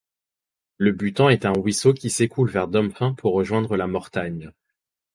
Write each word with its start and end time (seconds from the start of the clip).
Le 0.79 0.93
Buttant 0.93 1.29
est 1.29 1.45
un 1.45 1.53
ruisseau 1.53 1.93
qui 1.93 2.09
s'écoule 2.09 2.49
vers 2.49 2.67
Domfaing 2.67 3.13
pour 3.13 3.35
rejoindre 3.35 3.77
la 3.77 3.85
Mortagne. 3.85 4.49